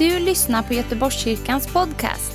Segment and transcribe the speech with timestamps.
[0.00, 2.32] du lyssnar på Göteborgskyrkans podcast.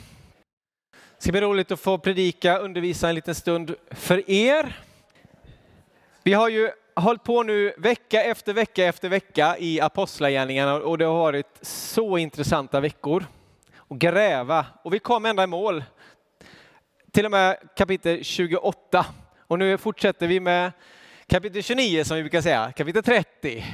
[0.91, 4.79] Det ska bli roligt att få predika, undervisa en liten stund för er.
[6.23, 11.05] Vi har ju hållit på nu vecka efter vecka efter vecka i Apostlagärningarna och det
[11.05, 13.25] har varit så intressanta veckor.
[13.77, 15.83] Och gräva, och vi kom ända i mål.
[17.11, 19.05] Till och med kapitel 28.
[19.47, 20.71] Och nu fortsätter vi med
[21.27, 23.65] kapitel 29 som vi brukar säga, kapitel 30.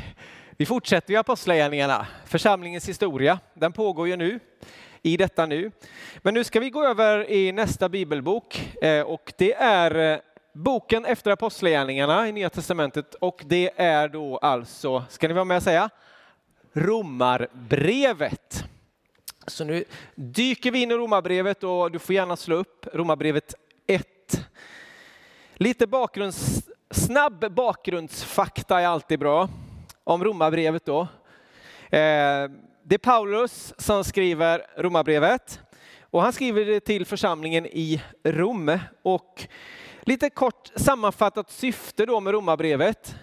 [0.57, 3.39] Vi fortsätter ju Apostlagärningarna, församlingens historia.
[3.53, 4.39] Den pågår ju nu,
[5.01, 5.71] i detta nu.
[6.17, 10.19] Men nu ska vi gå över i nästa bibelbok eh, och det är eh,
[10.53, 15.57] boken efter Apostlagärningarna i Nya Testamentet och det är då alltså, ska ni vara med
[15.57, 15.89] och säga,
[16.73, 18.63] Romarbrevet.
[19.47, 19.83] Så nu
[20.15, 23.53] dyker vi in i Romarbrevet och du får gärna slå upp Romarbrevet
[23.87, 24.07] 1.
[25.55, 29.49] Lite bakgrunds, snabb bakgrundsfakta är alltid bra
[30.03, 31.01] om Romarbrevet då.
[31.83, 32.49] Eh,
[32.83, 35.59] det är Paulus som skriver Romarbrevet
[36.01, 38.79] och han skriver det till församlingen i Rom.
[39.01, 39.47] Och
[40.05, 43.15] lite kort sammanfattat syfte då med Romarbrevet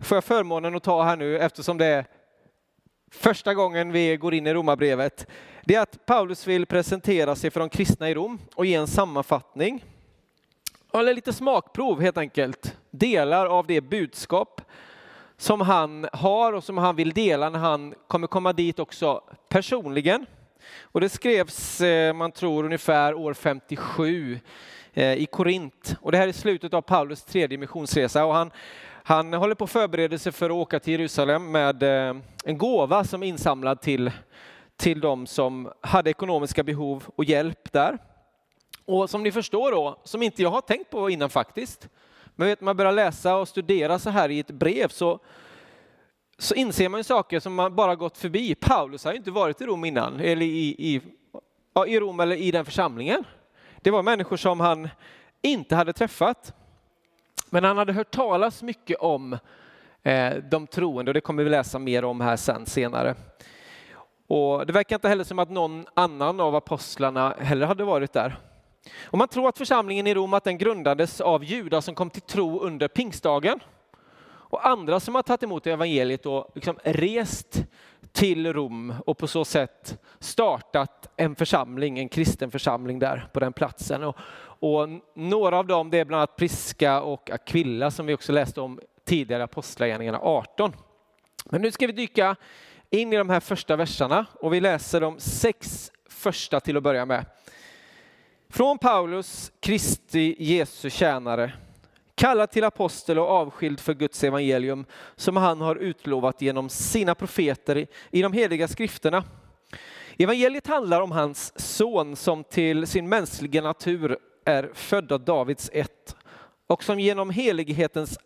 [0.00, 2.06] får jag förmånen att ta här nu eftersom det är
[3.10, 5.26] första gången vi går in i Romarbrevet.
[5.64, 8.86] Det är att Paulus vill presentera sig för de kristna i Rom och ge en
[8.86, 9.84] sammanfattning.
[10.94, 12.76] Eller lite smakprov helt enkelt.
[12.90, 14.60] Delar av det budskap
[15.36, 20.26] som han har och som han vill dela när han kommer komma dit också personligen.
[20.82, 24.40] Och det skrevs, eh, man tror, ungefär år 57
[24.92, 25.96] eh, i Korint.
[26.00, 28.24] Och det här är slutet av Paulus tredje missionsresa.
[28.24, 28.50] Och han,
[29.02, 33.04] han håller på att förbereda sig för att åka till Jerusalem med eh, en gåva
[33.04, 34.10] som är insamlad till,
[34.76, 37.98] till de som hade ekonomiska behov och hjälp där.
[38.84, 41.88] Och som ni förstår då, som inte jag har tänkt på innan faktiskt,
[42.36, 45.18] men vet, man börjar läsa och studera så här i ett brev så,
[46.38, 48.54] så inser man ju saker som man bara gått förbi.
[48.54, 51.00] Paulus har ju inte varit i Rom innan, eller i, i,
[51.74, 53.24] ja, i Rom eller i den församlingen.
[53.80, 54.88] Det var människor som han
[55.42, 56.54] inte hade träffat.
[57.50, 59.38] Men han hade hört talas mycket om
[60.02, 63.14] eh, de troende och det kommer vi läsa mer om här sen senare.
[64.26, 68.36] Och det verkar inte heller som att någon annan av apostlarna heller hade varit där.
[69.02, 72.22] Och man tror att församlingen i Rom att den grundades av judar som kom till
[72.22, 73.60] tro under pingstdagen.
[74.52, 77.64] Och andra som har tagit emot evangeliet och liksom rest
[78.12, 83.52] till Rom och på så sätt startat en församling, en kristen församling där på den
[83.52, 84.02] platsen.
[84.02, 88.32] Och, och några av dem det är bland annat Priska och Aquilla som vi också
[88.32, 90.72] läste om tidigare, Apostlagärningarna 18.
[91.44, 92.36] Men nu ska vi dyka
[92.90, 97.06] in i de här första verserna och vi läser de sex första till att börja
[97.06, 97.26] med.
[98.48, 101.52] Från Paulus, Kristi Jesu tjänare,
[102.22, 104.84] kallad till apostel och avskild för Guds evangelium
[105.16, 109.24] som han har utlovat genom sina profeter i de heliga skrifterna.
[110.18, 116.16] Evangeliet handlar om hans son som till sin mänskliga natur är född av Davids ett
[116.66, 118.18] och som genom helighetens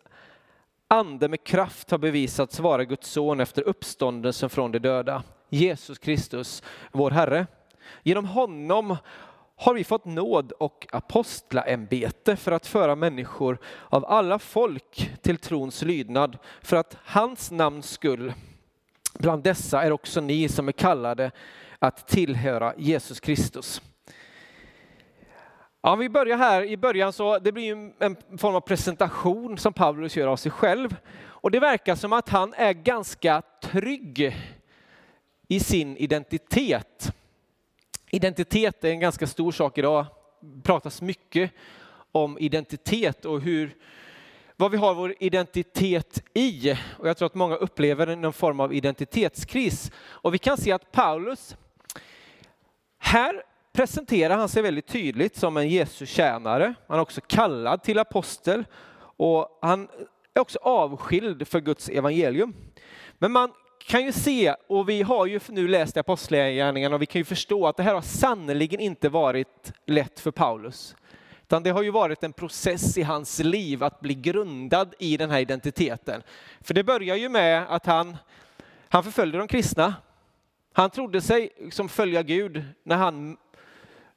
[0.87, 5.23] ande med kraft har bevisats vara Guds son efter uppståndelsen från de döda.
[5.49, 7.47] Jesus Kristus, vår Herre.
[8.03, 8.97] Genom honom
[9.59, 13.59] har vi fått nåd och apostlaämbete för att föra människor
[13.89, 18.33] av alla folk till trons lydnad för att hans namns skull.
[19.19, 21.31] Bland dessa är också ni som är kallade
[21.79, 23.81] att tillhöra Jesus Kristus.
[25.81, 30.17] Ja, vi börjar här i början så det blir en form av presentation som Paulus
[30.17, 30.95] gör av sig själv.
[31.19, 34.37] Och det verkar som att han är ganska trygg
[35.47, 37.13] i sin identitet.
[38.11, 40.05] Identitet är en ganska stor sak idag.
[40.41, 41.51] Det pratas mycket
[42.11, 43.75] om identitet och hur,
[44.55, 46.71] vad vi har vår identitet i.
[46.99, 49.91] Och jag tror att många upplever någon form av identitetskris.
[49.97, 51.55] Och vi kan se att Paulus,
[52.97, 53.43] här
[53.73, 56.73] presenterar han sig väldigt tydligt som en Jesu tjänare.
[56.87, 58.65] Han är också kallad till apostel
[59.17, 59.87] och han
[60.33, 62.55] är också avskild för Guds evangelium.
[63.17, 63.51] Men man
[63.87, 67.67] kan ju se, och vi har ju nu läst Apostlagärningarna och vi kan ju förstå
[67.67, 70.95] att det här har sannerligen inte varit lätt för Paulus.
[71.41, 75.29] Utan det har ju varit en process i hans liv att bli grundad i den
[75.29, 76.21] här identiteten.
[76.61, 78.17] För det börjar ju med att han,
[78.89, 79.95] han förföljde de kristna.
[80.73, 83.37] Han trodde sig som följa Gud när han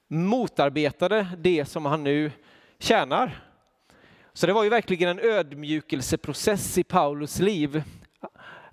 [0.09, 2.33] motarbetade det som han nu
[2.79, 3.45] tjänar.
[4.33, 7.83] Så det var ju verkligen en ödmjukelseprocess i Paulus liv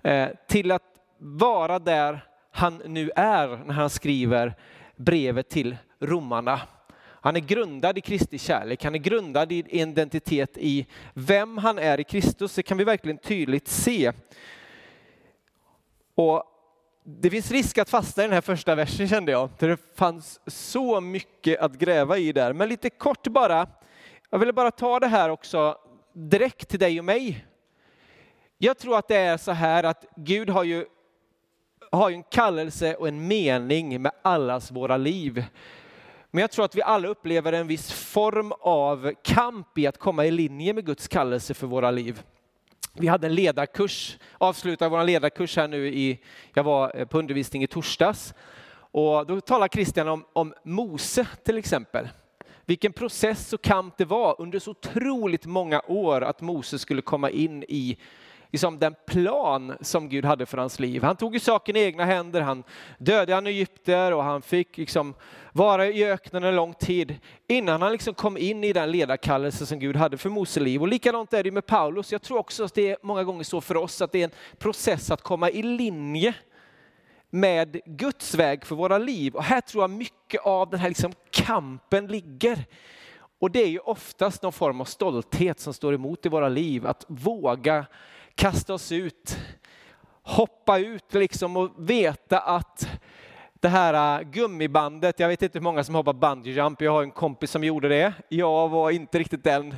[0.08, 0.82] Eh, till att
[1.18, 4.54] vara där han nu är när han skriver
[4.96, 6.60] brevet till romarna.
[6.98, 12.00] Han är grundad i Kristi kärlek, han är grundad i identitet i vem han är
[12.00, 12.54] i Kristus.
[12.54, 14.12] Det kan vi verkligen tydligt se.
[16.14, 16.44] Och
[17.04, 19.50] det finns risk att fastna i den här första versen kände jag.
[19.58, 22.52] För det fanns så mycket att gräva i där.
[22.52, 23.66] Men lite kort bara.
[24.30, 25.78] Jag ville bara ta det här också
[26.12, 27.44] direkt till dig och mig.
[28.60, 30.86] Jag tror att det är så här att Gud har ju,
[31.92, 35.44] har ju en kallelse och en mening med allas våra liv.
[36.30, 40.26] Men jag tror att vi alla upplever en viss form av kamp i att komma
[40.26, 42.22] i linje med Guds kallelse för våra liv.
[42.92, 46.24] Vi hade en ledarkurs, avslutade vår ledarkurs här nu i,
[46.54, 48.34] jag var eh, på undervisning i torsdags.
[48.90, 52.08] Och då talar Christian om, om Mose till exempel.
[52.64, 57.30] Vilken process och kamp det var under så otroligt många år att Mose skulle komma
[57.30, 57.98] in i
[58.52, 61.02] liksom den plan som Gud hade för hans liv.
[61.02, 62.64] Han tog ju saken i egna händer, han
[62.98, 65.14] dödade han Egypter och han fick liksom
[65.52, 67.16] vara i öknen en lång tid
[67.48, 70.80] innan han liksom kom in i den ledarkallelse som Gud hade för Mose liv.
[70.80, 72.12] Och likadant är det med Paulus.
[72.12, 74.58] Jag tror också att det är många gånger så för oss att det är en
[74.58, 76.34] process att komma i linje
[77.30, 79.34] med Guds väg för våra liv.
[79.34, 82.64] Och här tror jag mycket av den här liksom kampen ligger.
[83.38, 86.86] Och det är ju oftast någon form av stolthet som står emot i våra liv,
[86.86, 87.86] att våga
[88.38, 89.38] kasta oss ut,
[90.22, 92.88] hoppa ut liksom och veta att
[93.60, 97.02] det här äh, gummibandet, jag vet inte hur många som hoppar bungee jump, jag har
[97.02, 98.12] en kompis som gjorde det.
[98.28, 99.74] Jag var inte riktigt den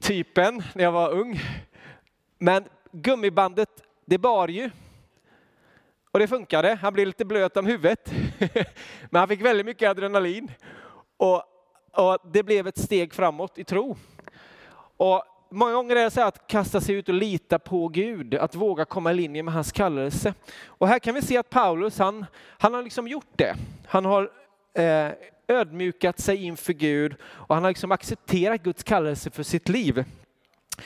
[0.00, 1.40] typen när jag var ung.
[2.38, 3.70] Men gummibandet,
[4.04, 4.70] det bar ju.
[6.10, 8.12] Och det funkade, han blev lite blöt om huvudet.
[9.10, 10.52] Men han fick väldigt mycket adrenalin.
[11.16, 11.42] Och,
[11.92, 13.96] och det blev ett steg framåt i tro.
[14.96, 18.54] Och många gånger är det så att kasta sig ut och lita på Gud, att
[18.54, 20.34] våga komma i linje med hans kallelse.
[20.66, 22.26] Och här kan vi se att Paulus, han,
[22.58, 23.54] han har liksom gjort det.
[23.86, 24.30] Han har
[24.74, 25.10] eh,
[25.48, 30.04] ödmjukat sig inför Gud och han har liksom accepterat Guds kallelse för sitt liv.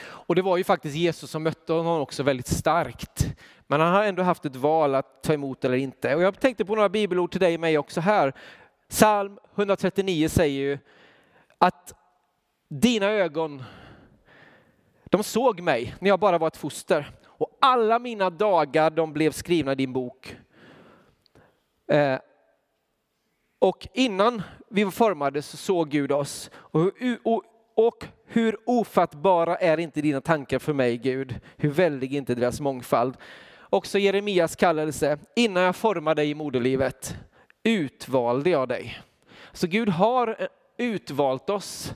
[0.00, 3.26] Och det var ju faktiskt Jesus som mötte honom också väldigt starkt.
[3.66, 6.14] Men han har ändå haft ett val att ta emot eller inte.
[6.14, 8.32] Och jag tänkte på några bibelord till dig och mig också här.
[8.88, 10.78] Psalm 139 säger ju
[11.58, 11.94] att
[12.68, 13.62] dina ögon
[15.12, 19.32] de såg mig när jag bara var ett foster och alla mina dagar de blev
[19.32, 20.36] skrivna i din bok.
[21.92, 22.18] Eh,
[23.58, 26.50] och innan vi formades så såg Gud oss.
[26.54, 26.92] Och,
[27.22, 27.42] och,
[27.74, 31.40] och hur ofattbara är inte dina tankar för mig Gud?
[31.56, 33.16] Hur väldig är inte deras mångfald?
[33.60, 37.16] Också Jeremias kallelse, innan jag formade dig i moderlivet
[37.62, 39.00] utvalde jag dig.
[39.52, 41.94] Så Gud har eh, utvalt oss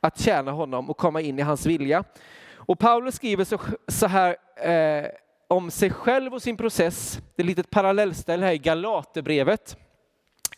[0.00, 2.04] att tjäna honom och komma in i hans vilja.
[2.68, 5.10] Och Paulus skriver så, så här eh,
[5.48, 7.20] om sig själv och sin process.
[7.36, 9.76] Det är ett litet parallellställe här i Galaterbrevet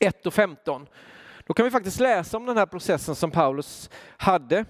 [0.00, 0.86] 1 och 15.
[1.46, 4.64] Då kan vi faktiskt läsa om den här processen som Paulus hade.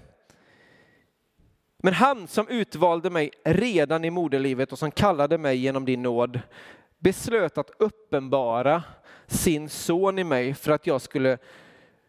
[1.77, 6.39] Men han som utvalde mig redan i moderlivet och som kallade mig genom din nåd
[6.99, 8.83] beslöt att uppenbara
[9.27, 11.37] sin son i mig för att jag skulle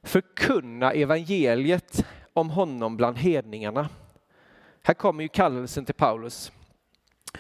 [0.03, 3.89] förkunna evangeliet om honom bland hedningarna.
[4.83, 6.53] Här kommer ju kallelsen till Paulus.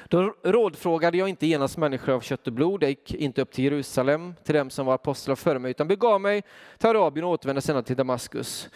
[0.08, 3.64] Då rådfrågade jag inte genast människor av kött och blod, jag gick inte upp till
[3.64, 6.42] Jerusalem till dem som var apostlar före mig, utan begav mig
[6.78, 8.68] till Arabien och återvände sedan till Damaskus.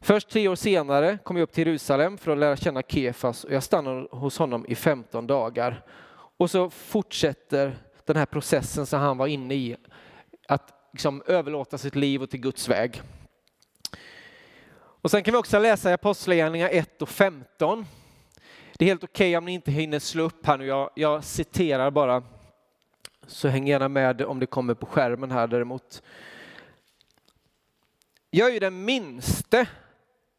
[0.00, 3.52] Först tre år senare kom jag upp till Jerusalem för att lära känna Kefas och
[3.52, 5.84] jag stannade hos honom i 15 dagar.
[6.36, 9.76] Och så fortsätter den här processen som han var inne i,
[10.48, 13.02] att liksom överlåta sitt liv och till Guds väg.
[15.06, 17.86] Och sen kan vi också läsa i Apostlagärningarna 1 och 15.
[18.78, 21.24] Det är helt okej okay om ni inte hinner slå upp här nu, jag, jag
[21.24, 22.22] citerar bara.
[23.26, 26.02] Så häng gärna med om det kommer på skärmen här däremot.
[28.30, 29.68] Jag är ju den minste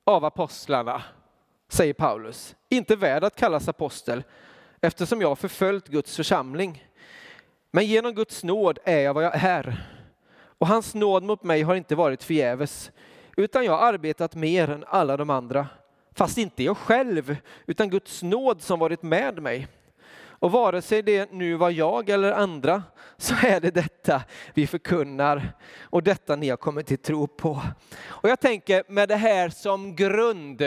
[0.03, 1.03] av apostlarna,
[1.69, 2.55] säger Paulus.
[2.69, 4.23] Inte värd att kallas apostel
[4.81, 6.83] eftersom jag har förföljt Guds församling.
[7.71, 9.87] Men genom Guds nåd är jag vad jag är.
[10.37, 12.91] Och hans nåd mot mig har inte varit förgäves
[13.37, 15.67] utan jag har arbetat mer än alla de andra.
[16.15, 19.67] Fast inte jag själv, utan Guds nåd som varit med mig.
[20.39, 22.83] Och vare sig det nu var jag eller andra
[23.17, 24.21] så är det detta
[24.53, 27.61] vi förkunnar och detta ni har kommit till tro på.
[28.05, 30.61] Och jag tänker med det här som grund,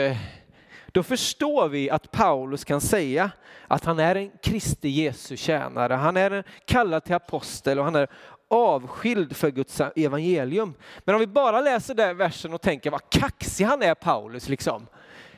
[0.91, 3.31] då förstår vi att Paulus kan säga
[3.67, 5.93] att han är en Kristi Jesu tjänare.
[5.93, 8.07] Han är kallad till apostel och han är
[8.51, 10.73] avskild för Guds evangelium.
[10.99, 14.87] Men om vi bara läser den versen och tänker vad kaxig han är Paulus liksom.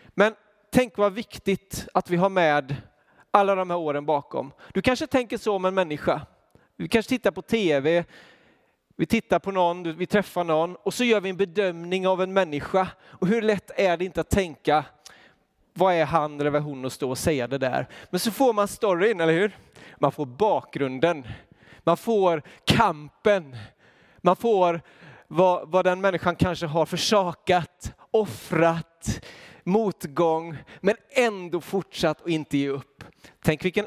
[0.07, 0.35] Men
[0.71, 2.75] tänk vad viktigt att vi har med
[3.31, 4.51] alla de här åren bakom.
[4.73, 6.21] Du kanske tänker så om en människa.
[6.77, 8.05] Vi kanske tittar på tv,
[8.95, 12.33] vi tittar på någon, vi träffar någon och så gör vi en bedömning av en
[12.33, 12.87] människa.
[13.03, 14.85] Och hur lätt är det inte att tänka,
[15.73, 17.87] vad är han eller vad är hon att stå och säga det där?
[18.09, 19.57] Men så får man storyn, eller hur?
[19.97, 21.27] Man får bakgrunden,
[21.83, 23.57] man får kampen,
[24.17, 24.81] man får
[25.27, 29.25] vad, vad den människan kanske har försakat, offrat,
[29.63, 33.03] motgång, men ändå fortsatt och inte ge upp.
[33.43, 33.85] Tänk vilken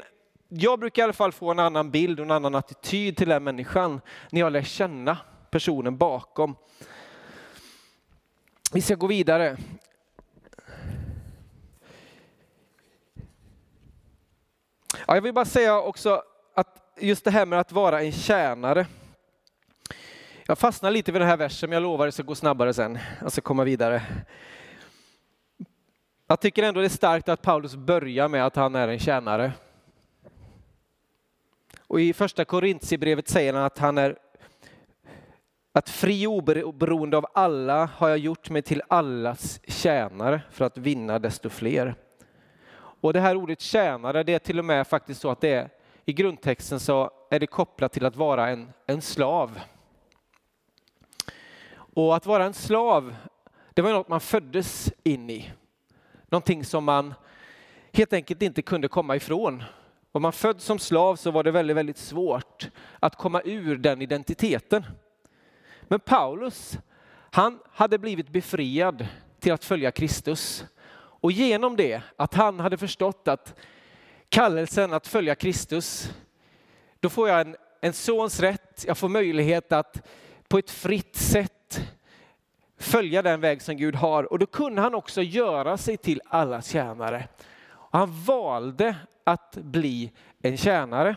[0.49, 3.43] jag brukar i alla fall få en annan bild och en annan attityd till den
[3.43, 5.17] människan när jag lär känna
[5.51, 6.55] personen bakom.
[8.73, 9.57] Vi ska gå vidare.
[15.07, 16.23] Ja, jag vill bara säga också
[16.99, 18.87] just det här med att vara en tjänare.
[20.47, 22.73] Jag fastnar lite vid den här versen, men jag lovar att det ska gå snabbare
[22.73, 22.99] sen.
[23.21, 24.01] Jag komma vidare.
[26.27, 29.51] Jag tycker ändå det är starkt att Paulus börjar med att han är en tjänare.
[31.87, 34.17] Och i första Korintierbrevet säger han att han är
[35.73, 41.19] att fri oberoende av alla har jag gjort mig till allas tjänare för att vinna
[41.19, 41.95] desto fler.
[43.01, 45.69] Och det här ordet tjänare, det är till och med faktiskt så att det är
[46.09, 49.59] i grundtexten så är det kopplat till att vara en, en slav.
[51.75, 53.15] Och att vara en slav,
[53.73, 55.51] det var något man föddes in i.
[56.29, 57.13] Någonting som man
[57.93, 59.63] helt enkelt inte kunde komma ifrån.
[60.11, 64.01] Var man född som slav så var det väldigt, väldigt svårt att komma ur den
[64.01, 64.85] identiteten.
[65.81, 66.77] Men Paulus,
[67.31, 69.07] han hade blivit befriad
[69.39, 70.65] till att följa Kristus.
[70.95, 73.55] Och genom det, att han hade förstått att
[74.29, 76.11] kallelsen att följa Kristus,
[76.99, 80.07] då får jag en, en sons rätt, jag får möjlighet att
[80.47, 81.81] på ett fritt sätt
[82.79, 84.31] följa den väg som Gud har.
[84.31, 87.27] Och då kunde han också göra sig till alla tjänare.
[87.69, 91.15] Och han valde att bli en tjänare.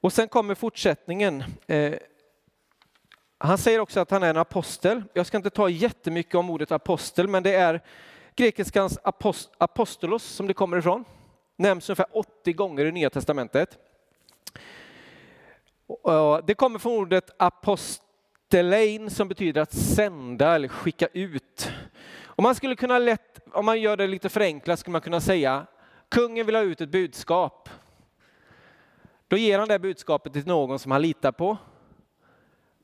[0.00, 1.44] Och sen kommer fortsättningen.
[1.66, 1.94] Eh,
[3.38, 5.02] han säger också att han är en apostel.
[5.12, 7.80] Jag ska inte ta jättemycket om ordet apostel, men det är
[8.36, 11.04] grekiskans apost apostolos som det kommer ifrån.
[11.56, 13.78] Nämns ungefär 80 gånger i Nya Testamentet.
[16.08, 21.70] Eh, det kommer från ordet apostelein som betyder att sända eller skicka ut.
[22.24, 25.66] Och man skulle kunna lätt, om man gör det lite förenklat, skulle man kunna säga
[26.08, 27.68] Kungen vill ha ut ett budskap.
[29.28, 31.56] Då ger han det budskapet till någon som han litar på.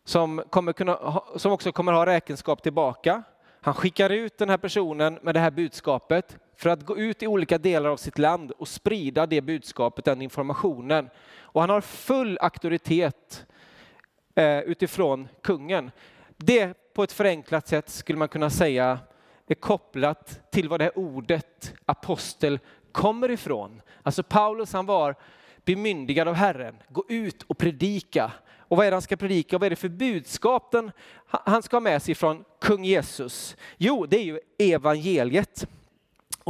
[0.04, 3.22] Som, kommer kunna, som också kommer ha räkenskap tillbaka.
[3.60, 7.26] Han skickar ut den här personen med det här budskapet för att gå ut i
[7.26, 11.10] olika delar av sitt land och sprida det budskapet, den informationen.
[11.40, 13.46] Och han har full auktoritet
[14.34, 15.90] eh, utifrån kungen.
[16.36, 18.98] Det på ett förenklat sätt skulle man kunna säga
[19.46, 22.58] är kopplat till vad det här ordet apostel
[22.92, 23.82] kommer ifrån.
[24.02, 25.14] Alltså Paulus han var
[25.64, 28.32] bemyndigad av Herren, gå ut och predika.
[28.58, 29.58] Och vad är det han ska predika?
[29.58, 30.74] Vad är det för budskap
[31.26, 33.56] han ska ha med sig från kung Jesus?
[33.76, 35.66] Jo, det är ju evangeliet.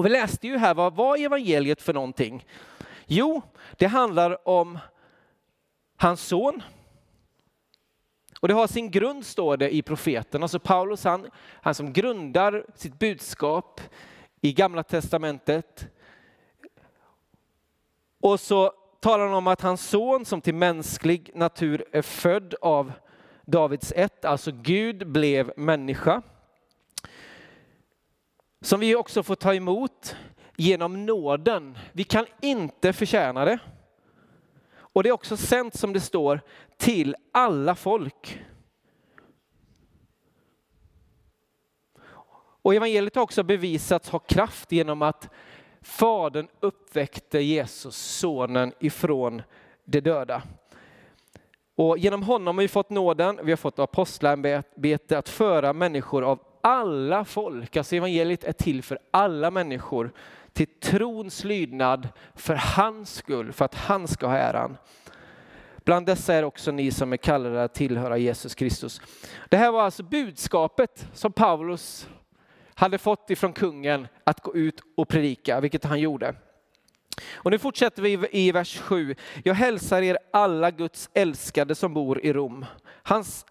[0.00, 2.46] Och vi läste ju här, vad var evangeliet för någonting?
[3.06, 3.42] Jo,
[3.76, 4.78] det handlar om
[5.96, 6.62] hans son.
[8.40, 10.42] Och det har sin grund, står det i profeten.
[10.42, 11.30] Alltså Paulus, han,
[11.62, 13.80] han som grundar sitt budskap
[14.40, 15.86] i gamla testamentet,
[18.20, 22.92] och så talar han om att hans son som till mänsklig natur är född av
[23.44, 26.22] Davids ett, alltså Gud blev människa.
[28.60, 30.16] Som vi också får ta emot
[30.56, 31.78] genom nåden.
[31.92, 33.58] Vi kan inte förtjäna det.
[34.76, 36.40] Och det är också sänt som det står
[36.76, 38.44] till alla folk.
[42.62, 45.28] Och evangeliet har också bevisats ha kraft genom att
[45.80, 49.42] Fadern uppväckte Jesus, sonen, ifrån
[49.84, 50.42] de döda.
[51.74, 56.38] Och genom honom har vi fått nåden, vi har fått apostlaämbete att föra människor av
[56.60, 60.12] alla folk, alltså evangeliet är till för alla människor,
[60.52, 64.76] till trons lydnad för hans skull, för att han ska ha äran.
[65.84, 69.00] Bland dessa är också ni som är kallade att tillhöra Jesus Kristus.
[69.48, 72.08] Det här var alltså budskapet som Paulus
[72.74, 76.34] hade fått ifrån kungen att gå ut och predika, vilket han gjorde.
[77.34, 79.14] Och nu fortsätter vi i vers 7.
[79.44, 82.66] Jag hälsar er alla Guds älskade som bor i Rom.
[83.02, 83.46] Hans,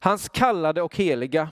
[0.00, 1.48] hans kallade och heliga.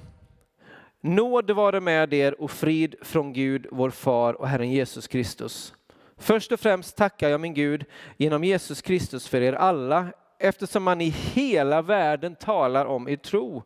[1.01, 5.75] Nåd vare med er och frid från Gud, vår far och Herren Jesus Kristus.
[6.17, 7.85] Först och främst tackar jag min Gud
[8.17, 10.07] genom Jesus Kristus för er alla,
[10.39, 13.63] eftersom man i hela världen talar om er tro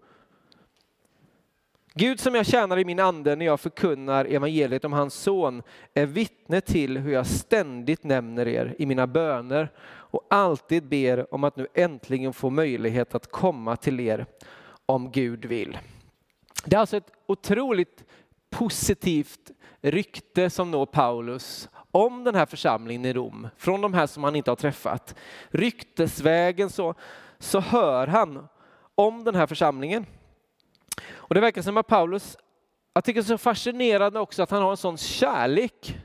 [1.94, 5.62] Gud som jag tjänar i min ande när jag förkunnar evangeliet om hans son
[5.94, 11.44] är vittne till hur jag ständigt nämner er i mina böner och alltid ber om
[11.44, 14.26] att nu äntligen få möjlighet att komma till er
[14.86, 15.78] om Gud vill.
[16.64, 18.04] Det är alltså ett otroligt
[18.50, 19.50] positivt
[19.80, 24.36] rykte som når Paulus om den här församlingen i Rom, från de här som han
[24.36, 25.14] inte har träffat.
[25.48, 26.94] Ryktesvägen så,
[27.38, 28.48] så hör han
[28.94, 30.06] om den här församlingen.
[31.12, 32.36] Och det verkar som att Paulus,
[32.94, 35.98] jag tycker det är så fascinerande också att han har en sån kärlek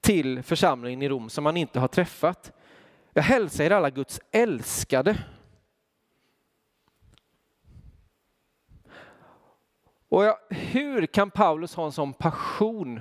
[0.00, 2.52] till församlingen i Rom som han inte har träffat.
[3.12, 5.18] Jag hälsar er alla Guds älskade.
[10.12, 13.00] Och jag, hur kan Paulus ha en sån passion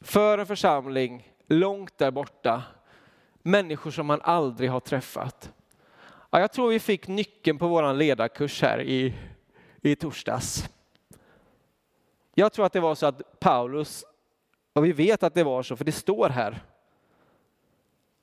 [0.00, 2.62] för en församling långt där borta?
[3.42, 5.52] Människor som han aldrig har träffat.
[6.30, 9.14] Ja, jag tror vi fick nyckeln på vår ledarkurs här i,
[9.80, 10.68] i torsdags.
[12.34, 14.04] Jag tror att det var så att Paulus,
[14.72, 16.64] och vi vet att det var så, för det står här.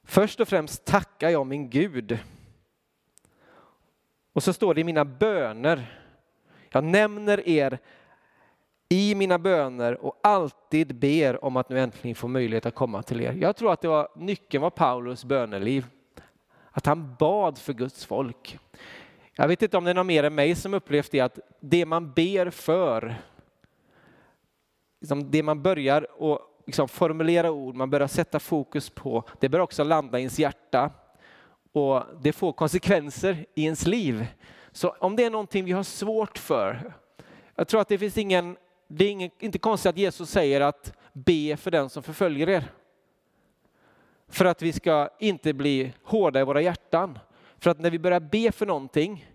[0.03, 2.19] Först och främst tackar jag min Gud.
[4.33, 6.03] Och så står det i mina böner.
[6.69, 7.79] Jag nämner er
[8.89, 13.21] i mina böner och alltid ber om att nu äntligen få möjlighet att komma till
[13.21, 13.33] er.
[13.33, 15.85] Jag tror att det var nyckeln var Paulus böneliv.
[16.71, 18.59] Att han bad för Guds folk.
[19.33, 21.85] Jag vet inte om det är någon mer än mig som upplevt det att det
[21.85, 23.15] man ber för,
[25.01, 29.63] liksom det man börjar och liksom formulera ord, man börjar sätta fokus på, det börjar
[29.63, 30.91] också landa i ens hjärta
[31.71, 34.25] och det får konsekvenser i ens liv.
[34.71, 36.93] Så om det är någonting vi har svårt för,
[37.55, 38.57] jag tror att det finns ingen,
[38.87, 42.71] det är ingen, inte konstigt att Jesus säger att be för den som förföljer er.
[44.27, 47.19] För att vi ska inte bli hårda i våra hjärtan.
[47.59, 49.31] För att när vi börjar be för någonting,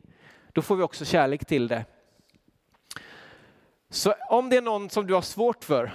[0.52, 1.84] då får vi också kärlek till det.
[3.90, 5.92] Så om det är någon som du har svårt för,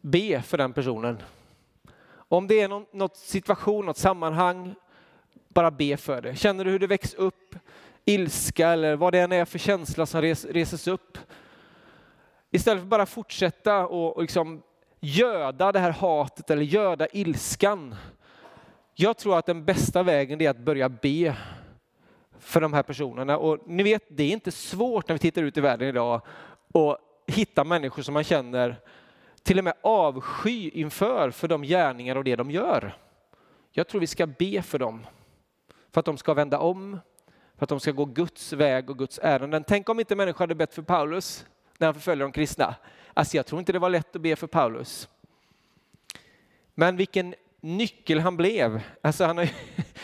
[0.00, 1.22] be för den personen.
[2.12, 4.74] Om det är någon, något situation, något sammanhang,
[5.54, 6.36] bara be för det.
[6.36, 7.56] Känner du hur det väcks upp
[8.04, 11.18] ilska eller vad det än är för känsla som res, reses upp.
[12.50, 14.62] Istället för bara fortsätta och, och liksom
[15.00, 17.94] göda det här hatet eller göda ilskan.
[18.94, 21.36] Jag tror att den bästa vägen är att börja be
[22.38, 23.38] för de här personerna.
[23.38, 26.20] Och ni vet, det är inte svårt när vi tittar ut i världen idag
[26.72, 28.76] och hitta människor som man känner
[29.42, 32.96] till och med avsky inför för de gärningar och det de gör.
[33.70, 35.06] Jag tror vi ska be för dem.
[35.92, 37.00] För att de ska vända om,
[37.56, 39.64] för att de ska gå Guds väg och Guds ärenden.
[39.64, 41.46] Tänk om inte människor hade bett för Paulus
[41.78, 42.74] när han förföljer de kristna.
[43.14, 45.08] Alltså jag tror inte det var lätt att be för Paulus.
[46.74, 48.80] Men vilken nyckel han blev.
[49.02, 49.48] Alltså han har,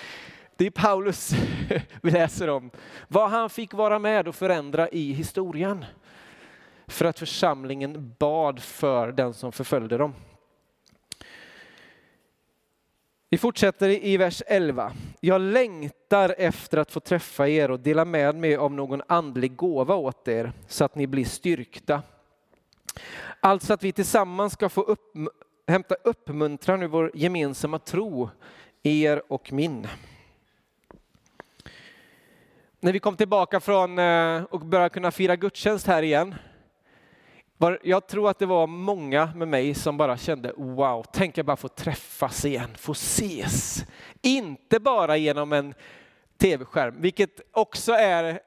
[0.56, 1.32] det är Paulus
[2.02, 2.70] vi läser om.
[3.08, 5.84] Vad han fick vara med och förändra i historien.
[6.86, 10.14] För att församlingen bad för den som förföljde dem.
[13.30, 14.92] Vi fortsätter i vers 11.
[15.20, 19.94] Jag längtar efter att få träffa er och dela med mig av någon andlig gåva
[19.94, 22.02] åt er så att ni blir styrkta.
[23.40, 25.12] Alltså att vi tillsammans ska få upp,
[25.66, 28.30] hämta uppmuntran ur vår gemensamma tro,
[28.82, 29.88] er och min.
[32.80, 36.34] När vi kom tillbaka från eh, och började kunna fira gudstjänst här igen
[37.82, 41.56] jag tror att det var många med mig som bara kände wow, tänk jag bara
[41.56, 43.84] få träffas igen, få ses.
[44.22, 45.74] Inte bara genom en
[46.38, 48.40] tv-skärm, vilket också är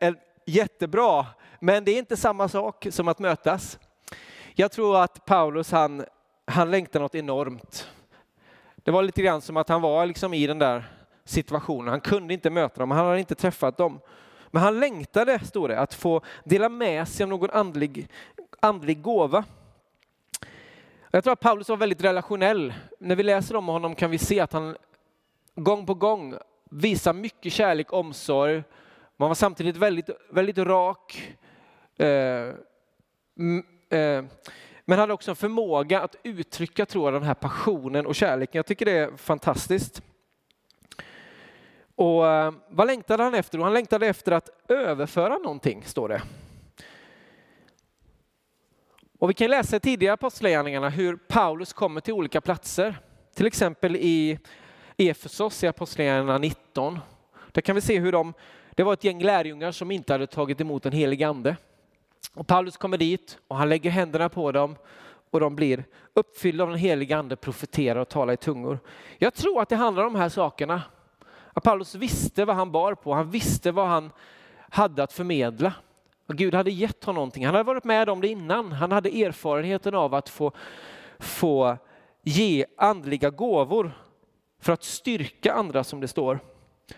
[0.45, 1.26] jättebra,
[1.60, 3.80] men det är inte samma sak som att mötas.
[4.56, 6.06] Jag tror att Paulus han,
[6.45, 7.88] han längtar något enormt.
[8.76, 10.91] Det var lite grann som att han var liksom i den där
[11.26, 11.88] situationen.
[11.88, 14.00] Han kunde inte möta dem, han hade inte träffat dem.
[14.52, 18.08] Men han längtade, står det, att få dela med sig av någon andlig
[18.63, 19.43] andlig gåva.
[21.12, 22.74] Jag tror att Paulus var väldigt relationell.
[23.00, 24.78] När vi läser om honom kan vi se att han
[25.56, 26.36] gång på gång
[26.69, 28.63] visar mycket kärlek, och omsorg.
[29.17, 31.36] Man var samtidigt väldigt, väldigt rak.
[31.97, 32.08] Eh,
[34.00, 34.24] eh,
[34.86, 38.60] men hade också en förmåga att uttrycka tror jag, den här passionen och kärleken.
[38.60, 40.02] Jag tycker det är fantastiskt.
[41.95, 43.60] Och eh, vad längtade han efter?
[43.60, 46.21] Han längtade efter att överföra någonting, står det.
[49.22, 53.00] Och vi kan läsa i tidigare apostlagärningarna hur Paulus kommer till olika platser.
[53.36, 54.40] Till exempel i
[54.98, 57.00] Efesos i Apostlagärningarna 19.
[57.52, 58.34] Där kan vi se hur de,
[58.72, 61.56] det var ett gäng lärjungar som inte hade tagit emot en helig ande.
[62.34, 64.76] Och Paulus kommer dit och han lägger händerna på dem
[65.32, 68.80] och de blir uppfyllda av den helige ande, profeterar och talar i tungor.
[69.18, 70.82] Jag tror att det handlar om de här sakerna.
[71.54, 74.12] Att Paulus visste vad han bar på, han visste vad han
[74.70, 75.74] hade att förmedla.
[76.34, 77.46] Gud hade gett honom någonting.
[77.46, 78.72] Han hade varit med om det innan.
[78.72, 80.52] Han hade erfarenheten av att få,
[81.20, 81.78] få
[82.24, 83.91] ge andliga gåvor
[84.62, 86.39] för att styrka andra som det står.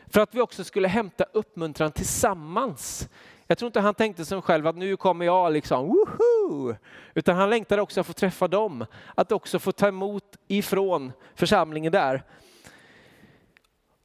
[0.08, 3.10] För att vi också skulle hämta uppmuntran tillsammans.
[3.48, 6.76] Jag tror inte han tänkte som själv att nu kommer jag liksom, woho!
[7.14, 8.86] Utan han längtade också att få träffa dem.
[9.16, 12.24] Att också få ta emot ifrån församlingen där.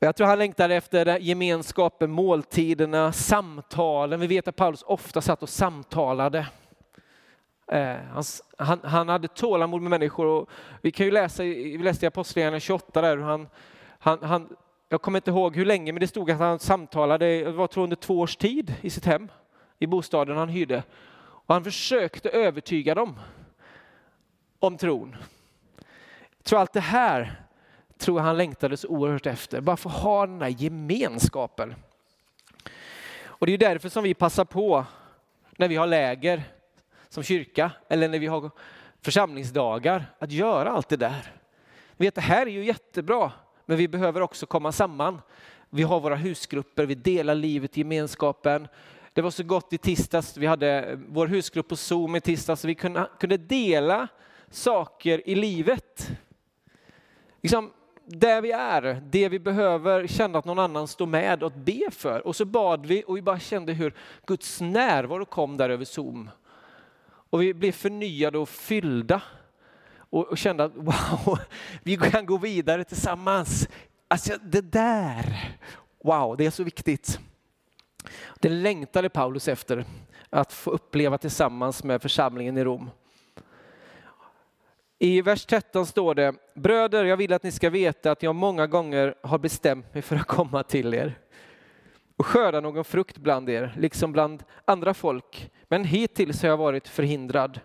[0.01, 4.21] Jag tror han längtade efter gemenskapen, måltiderna, samtalen.
[4.21, 6.47] Vi vet att Paulus ofta satt och samtalade.
[7.67, 7.97] Eh,
[8.59, 10.27] han, han, hade tålamod med människor.
[10.27, 10.51] Och
[10.83, 13.49] vi kan ju läsa, vi läste i Apostlagärningarna 28 där han,
[13.99, 14.57] han, han,
[14.89, 17.85] jag kommer inte ihåg hur länge, men det stod att han samtalade, det var tror
[17.85, 19.29] under två års tid i sitt hem,
[19.79, 20.83] i bostaden han hyrde.
[21.21, 23.21] Och han försökte övertyga dem
[24.59, 25.17] om tron.
[26.37, 27.48] Jag tror allt det här
[28.09, 31.75] tror jag han längtade så oerhört efter, bara få ha den där gemenskapen.
[33.25, 34.85] Och det är därför som vi passar på
[35.57, 36.43] när vi har läger
[37.09, 38.51] som kyrka eller när vi har
[39.03, 41.33] församlingsdagar att göra allt det där.
[41.97, 43.33] Vi vet, det här är ju jättebra,
[43.67, 45.21] men vi behöver också komma samman.
[45.71, 48.69] Vi har våra husgrupper, vi delar livet i gemenskapen.
[49.13, 52.67] Det var så gott i tisdags, vi hade vår husgrupp på Zoom i tisdags, så
[52.67, 54.09] vi kunde, kunde dela
[54.51, 56.11] saker i livet.
[57.43, 57.73] Liksom,
[58.09, 62.27] där vi är, det vi behöver, känna att någon annan står med och be för.
[62.27, 63.95] Och så bad vi och vi bara kände hur
[64.27, 66.31] Guds närvaro kom där över Zoom.
[67.31, 69.23] Och vi blev förnyade och fyllda
[70.11, 71.39] och, kände att wow,
[71.83, 73.69] vi kan gå vidare tillsammans.
[74.09, 75.55] Alltså det där,
[76.05, 77.21] wow, det är så viktigt.
[78.41, 79.85] Det längtade Paulus efter,
[80.31, 82.91] att få uppleva tillsammans med församlingen i Rom.
[84.99, 88.67] I vers 13 står det, bröder, jag vill att ni ska veta att jag många
[88.67, 91.19] gånger har bestämt mig för att komma till er
[92.17, 95.51] och skörda någon frukt bland er, liksom bland andra folk.
[95.69, 97.61] Men hittills har jag varit förhindrad.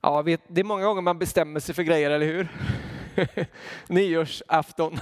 [0.00, 2.48] Ja, vet, det är många gånger man bestämmer sig för grejer, eller hur?
[3.86, 4.98] Nyårsafton.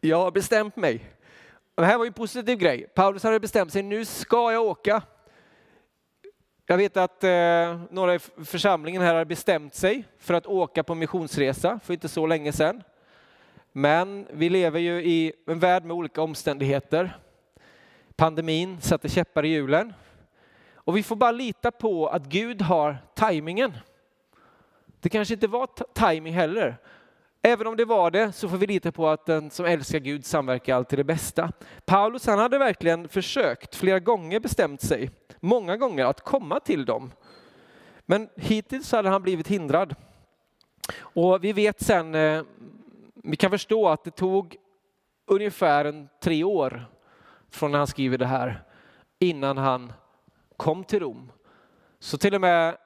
[0.00, 1.04] jag har bestämt mig.
[1.74, 2.86] det här var ju en positiv grej.
[2.94, 5.02] Paulus hade bestämt sig, nu ska jag åka.
[6.70, 10.94] Jag vet att eh, några i församlingen här har bestämt sig för att åka på
[10.94, 12.82] missionsresa för inte så länge sedan.
[13.72, 17.18] Men vi lever ju i en värld med olika omständigheter.
[18.16, 19.92] Pandemin satte käppar i hjulen.
[20.74, 23.72] Och vi får bara lita på att Gud har tajmingen.
[25.00, 26.76] Det kanske inte var tajming heller.
[27.42, 30.24] Även om det var det så får vi lita på att den som älskar Gud
[30.24, 31.52] samverkar alltid det bästa.
[31.84, 37.12] Paulus han hade verkligen försökt, flera gånger bestämt sig, många gånger att komma till dem.
[38.06, 39.94] Men hittills hade han blivit hindrad.
[40.98, 42.42] Och vi vet sen, eh,
[43.14, 44.56] vi kan förstå att det tog
[45.26, 46.86] ungefär en tre år
[47.50, 48.62] från när han skriver det här
[49.18, 49.92] innan han
[50.56, 51.32] kom till Rom.
[51.98, 52.76] Så till och med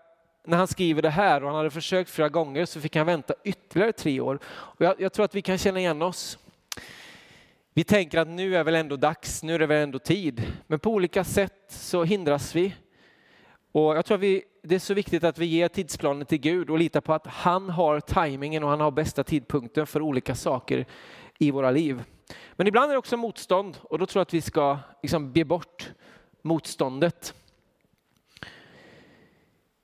[0.45, 3.35] när han skriver det här och han hade försökt flera gånger så fick han vänta
[3.45, 4.39] ytterligare tre år.
[4.45, 6.39] Och jag, jag tror att vi kan känna igen oss.
[7.75, 10.53] Vi tänker att nu är väl ändå dags, nu är det väl ändå tid.
[10.67, 12.75] Men på olika sätt så hindras vi.
[13.73, 16.71] Och jag tror att vi, det är så viktigt att vi ger tidsplanen till Gud
[16.71, 20.87] och litar på att han har tajmingen och han har bästa tidpunkten för olika saker
[21.39, 22.03] i våra liv.
[22.53, 25.45] Men ibland är det också motstånd och då tror jag att vi ska liksom be
[25.45, 25.93] bort
[26.43, 27.35] motståndet.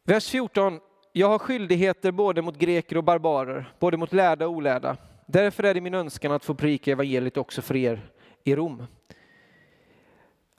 [0.09, 0.81] Vers 14.
[1.13, 4.97] Jag har skyldigheter både mot greker och barbarer, både mot lärda och olärda.
[5.27, 8.11] Därför är det min önskan att få predika evangeliet också för er
[8.45, 8.87] i Rom.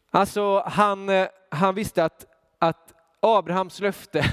[0.09, 2.25] Alltså, han, eh, han visste att,
[2.59, 4.25] att Abrahams löfte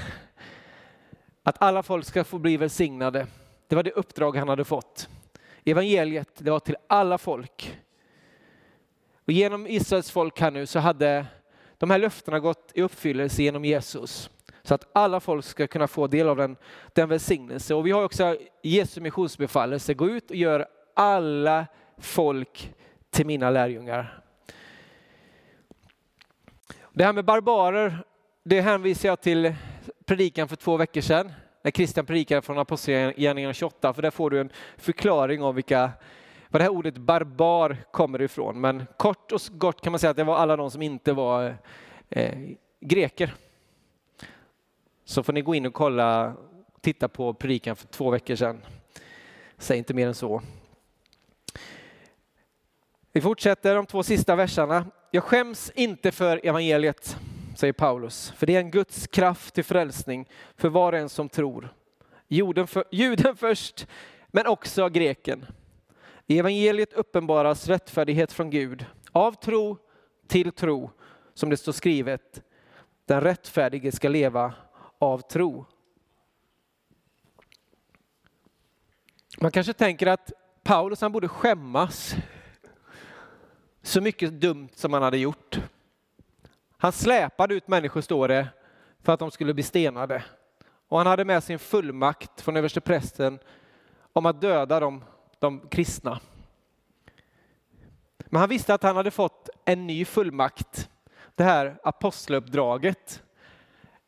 [1.43, 3.27] att alla folk ska få bli välsignade,
[3.67, 5.09] det var det uppdrag han hade fått.
[5.65, 7.79] Evangeliet, det var till alla folk.
[9.25, 11.25] Och genom Israels folk här nu så hade
[11.77, 14.29] de här löftena gått i uppfyllelse genom Jesus.
[14.67, 16.55] Så att alla folk ska kunna få del av den,
[16.93, 17.75] den välsignelse.
[17.75, 21.65] Och vi har också Jesu missionsbefallelse, gå ut och gör alla
[21.97, 22.73] folk
[23.09, 24.23] till mina lärjungar.
[26.93, 28.03] Det här med barbarer,
[28.43, 29.55] det hänvisar jag till
[30.05, 34.39] predikan för två veckor sedan, när Christian predikade från Apostlagärningarna 28, för där får du
[34.41, 35.91] en förklaring om vilka
[36.49, 38.61] var det här ordet barbar kommer ifrån.
[38.61, 41.57] Men kort och gott kan man säga att det var alla de som inte var
[42.09, 42.33] eh,
[42.81, 43.33] greker.
[45.09, 46.35] Så får ni gå in och kolla,
[46.81, 48.61] titta på predikan för två veckor sedan.
[49.57, 50.41] Säg inte mer än så.
[53.11, 54.85] Vi fortsätter de två sista verserna.
[55.11, 57.17] Jag skäms inte för evangeliet,
[57.55, 61.29] säger Paulus, för det är en Guds kraft till frälsning för var och en som
[61.29, 61.73] tror.
[62.27, 63.87] Juden, för, juden först,
[64.27, 65.45] men också greken.
[66.27, 69.77] I evangeliet uppenbaras rättfärdighet från Gud av tro
[70.27, 70.91] till tro,
[71.33, 72.41] som det står skrivet.
[73.05, 74.53] Den rättfärdige ska leva
[74.99, 75.65] av tro.
[79.41, 80.31] Man kanske tänker att
[80.63, 82.15] Paulus han borde skämmas
[83.81, 85.59] så mycket dumt som han hade gjort.
[86.77, 88.47] Han släpade ut människor, står det,
[89.03, 90.23] för att de skulle bli stenade.
[90.87, 93.39] Och han hade med sin fullmakt från översteprästen
[94.13, 95.03] om att döda de,
[95.39, 96.19] de kristna.
[98.17, 100.89] Men han visste att han hade fått en ny fullmakt,
[101.35, 103.23] det här apostluppdraget.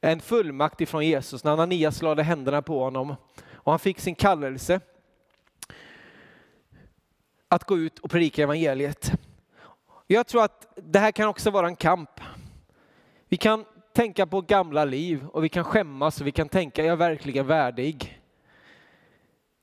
[0.01, 3.15] En fullmakt ifrån Jesus när Ananias lade händerna på honom
[3.53, 4.79] och han fick sin kallelse
[7.47, 9.11] att gå ut och predika evangeliet.
[10.07, 12.09] Jag tror att det här kan också vara en kamp.
[13.27, 16.91] Vi kan tänka på gamla liv och vi kan skämmas och vi kan tänka, jag
[16.91, 18.21] är verkligen värdig?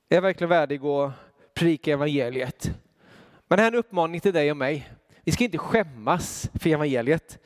[0.07, 1.11] Jag Är verkligen värdig att
[1.53, 2.71] predika evangeliet?
[3.47, 4.91] Men det här är en uppmaning till dig och mig.
[5.23, 7.39] Vi ska inte skämmas för evangeliet.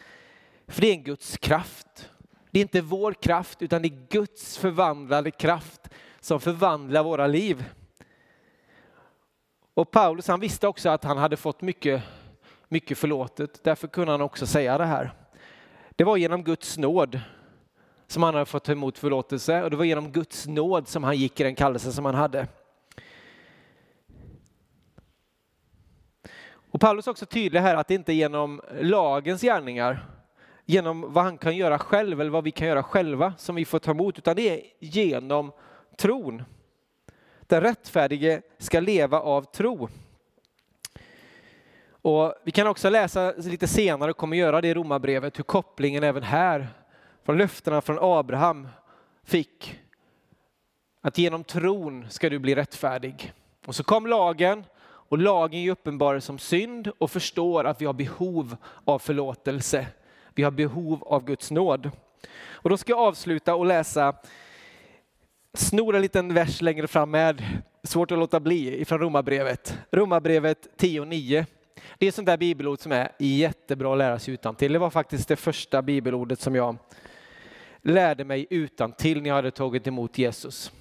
[0.67, 1.90] För det är en Guds kraft.
[2.51, 7.65] Det är inte vår kraft utan det är Guds förvandlade kraft som förvandlar våra liv.
[9.73, 12.03] Och Paulus han visste också att han hade fått mycket,
[12.67, 13.63] mycket förlåtet.
[13.63, 15.13] Därför kunde han också säga det här.
[15.95, 17.19] Det var genom Guds nåd
[18.07, 21.17] som han hade fått ta emot förlåtelse och det var genom Guds nåd som han
[21.17, 22.47] gick i den kallelse som han hade.
[26.71, 30.05] Och Paulus är också tydlig här att det inte är genom lagens gärningar,
[30.71, 33.79] genom vad han kan göra själv eller vad vi kan göra själva som vi får
[33.79, 35.51] ta emot, utan det är genom
[35.97, 36.43] tron.
[37.41, 39.89] Den rättfärdige ska leva av tro.
[41.91, 46.03] Och vi kan också läsa lite senare, och kommer göra det i Romarbrevet, hur kopplingen
[46.03, 46.67] även här
[47.23, 48.67] från löftena från Abraham
[49.23, 49.79] fick
[51.01, 53.33] att genom tron ska du bli rättfärdig.
[53.65, 58.55] Och så kom lagen och lagen uppenbarar som synd och förstår att vi har behov
[58.85, 59.87] av förlåtelse.
[60.35, 61.91] Vi har behov av Guds nåd.
[62.51, 64.15] Och då ska jag avsluta och läsa,
[65.53, 67.43] snor en liten vers längre fram med,
[67.83, 69.77] svårt att låta bli, ifrån Romarbrevet.
[69.91, 71.45] Romarbrevet 10.9.
[71.97, 74.73] Det är ett sånt där bibelord som är jättebra att lära sig utan till.
[74.73, 76.77] Det var faktiskt det första bibelordet som jag
[77.81, 80.71] lärde mig utan till när jag hade tagit emot Jesus.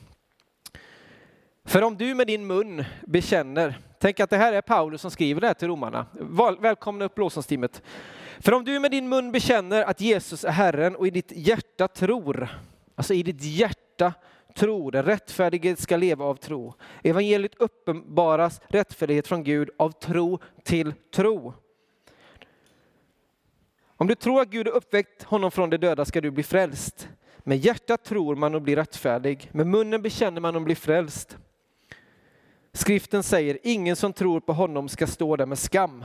[1.65, 5.41] För om du med din mun bekänner, tänk att det här är Paulus som skriver
[5.41, 6.07] det här till romarna.
[6.61, 7.83] Välkomna upp lovsångsteamet.
[8.43, 11.89] För om du med din mun bekänner att Jesus är Herren och i ditt hjärta
[11.89, 12.49] tror,
[12.95, 14.15] alltså i ditt hjärta
[14.57, 16.75] tror, den rättfärdige ska leva av tro.
[17.03, 21.55] Evangeliet uppenbaras rättfärdighet från Gud av tro till tro.
[23.97, 27.09] Om du tror att Gud har uppväckt honom från de döda ska du bli frälst.
[27.39, 31.37] Med hjärtat tror man och blir rättfärdig, med munnen bekänner man och blir frälst.
[32.73, 36.05] Skriften säger, ingen som tror på honom ska stå där med skam.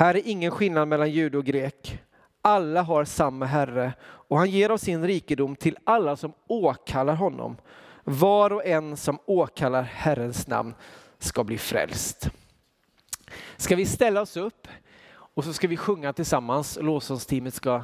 [0.00, 1.98] Här är ingen skillnad mellan jude och grek.
[2.42, 7.56] Alla har samma Herre och han ger av sin rikedom till alla som åkallar honom.
[8.04, 10.74] Var och en som åkallar Herrens namn
[11.18, 12.30] ska bli frälst.
[13.56, 14.68] Ska vi ställa oss upp
[15.12, 16.78] och så ska vi sjunga tillsammans.
[16.80, 17.82] Lovsångsteamet ska,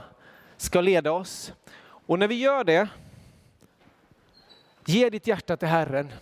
[0.57, 1.53] ska leda oss.
[1.83, 2.89] Och när vi gör det,
[4.85, 6.13] ge ditt hjärta till Herren.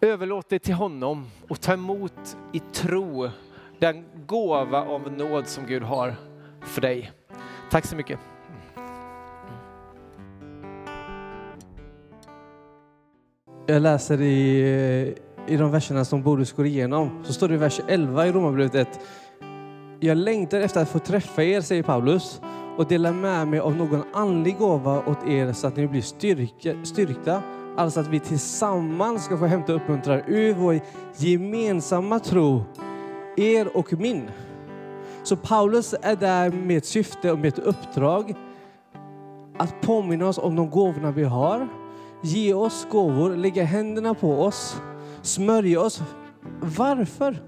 [0.00, 3.30] Överlåt det till honom och ta emot i tro
[3.78, 6.14] den gåva av nåd som Gud har
[6.60, 7.12] för dig.
[7.70, 8.18] Tack så mycket.
[13.66, 15.14] Jag läser i,
[15.46, 17.24] i de verserna som Boris går igenom.
[17.24, 19.00] Så står det i vers 11 i Romarbrevet 1.
[20.00, 22.40] Jag längtar efter att få träffa er, säger Paulus,
[22.76, 26.84] och dela med mig av någon andlig gåva åt er så att ni blir styrka,
[26.84, 27.42] styrkta
[27.76, 30.80] Alltså att vi tillsammans ska få hämta uppmuntran ur vår
[31.16, 32.64] gemensamma tro,
[33.36, 34.30] er och min.
[35.22, 38.34] Så Paulus är där med ett syfte och med ett uppdrag
[39.58, 41.68] att påminna oss om de gåvorna vi har,
[42.22, 44.80] ge oss gåvor, lägga händerna på oss,
[45.22, 46.02] smörja oss.
[46.60, 47.42] Varför?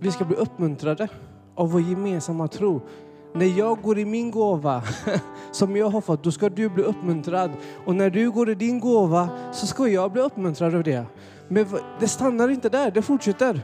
[0.00, 1.08] Vi ska bli uppmuntrade
[1.54, 2.80] av vår gemensamma tro
[3.34, 4.82] när jag går i min gåva
[5.52, 7.50] som jag har fått, då ska du bli uppmuntrad.
[7.84, 11.04] Och när du går i din gåva så ska jag bli uppmuntrad av det.
[11.48, 11.66] Men
[12.00, 13.60] det stannar inte där, det fortsätter.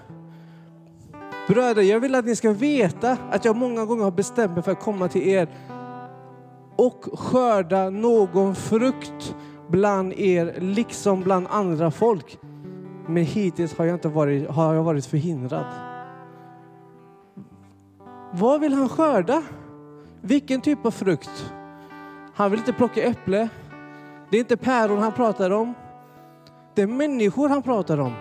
[1.48, 4.72] Bröder, jag vill att ni ska veta att jag många gånger har bestämt mig för
[4.72, 5.48] att komma till er
[6.76, 9.34] och skörda någon frukt
[9.68, 12.38] bland er, liksom bland andra folk.
[13.06, 15.64] Men hittills har jag, inte varit, har jag varit förhindrad.
[18.32, 19.42] Vad vill han skörda?
[20.22, 21.52] Vilken typ av frukt?
[22.34, 23.48] Han vill inte plocka äpple.
[24.30, 25.74] Det är inte päron han pratar om.
[26.74, 28.12] Det är människor han pratar om.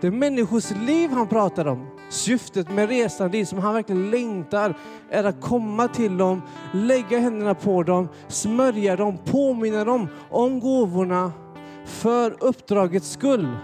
[0.00, 1.86] Det är människors liv han pratar om.
[2.08, 4.74] Syftet med resan dit som han verkligen längtar
[5.10, 11.32] är att komma till dem, lägga händerna på dem, smörja dem, påminna dem om gåvorna
[11.84, 13.56] för uppdragets skull.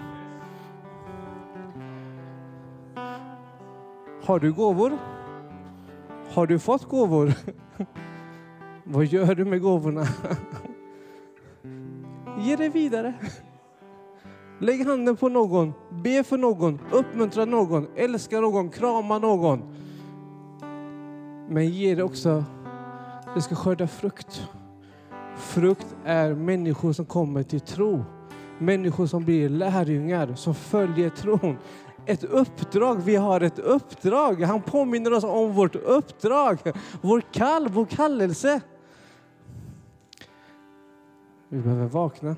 [4.24, 4.98] Har du gåvor?
[6.37, 7.33] Har du fått gåvor?
[8.85, 10.07] Vad gör du med gåvorna?
[12.38, 13.14] Ge det vidare.
[14.59, 19.62] Lägg handen på någon, be för någon, uppmuntra någon, älska någon, krama någon.
[21.49, 22.44] Men ge det också,
[23.35, 24.49] det ska skörda frukt.
[25.37, 28.05] Frukt är människor som kommer till tro.
[28.59, 31.57] Människor som blir lärjungar, som följer tron.
[32.06, 34.42] Ett uppdrag, vi har ett uppdrag.
[34.42, 36.58] Han påminner oss om vårt uppdrag,
[37.00, 38.60] vår kall, vår kallelse.
[41.48, 42.36] Vi behöver vakna.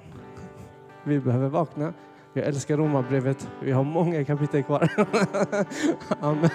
[1.05, 1.93] Vi behöver vakna.
[2.33, 3.49] Jag älskar Romarbrevet.
[3.63, 4.89] Vi har många kapitel kvar.
[6.21, 6.51] Amen.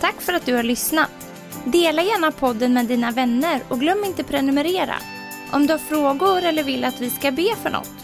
[0.00, 1.10] Tack för att du har lyssnat.
[1.64, 4.94] Dela gärna podden med dina vänner och glöm inte prenumerera.
[5.52, 8.03] Om du har frågor eller vill att vi ska be för något